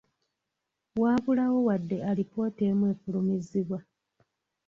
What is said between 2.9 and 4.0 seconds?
efulumizibwa.